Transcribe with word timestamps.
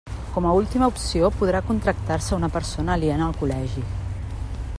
Com 0.35 0.45
a 0.47 0.53
última 0.59 0.87
opció, 0.91 1.29
podrà 1.41 1.61
contractar-se 1.69 2.35
una 2.39 2.51
persona 2.57 2.95
aliena 2.97 3.29
al 3.31 3.41
col·legi. 3.45 3.87